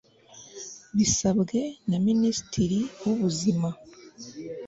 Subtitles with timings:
[0.95, 3.69] Bisabwe na Minisitiri w Ubuzima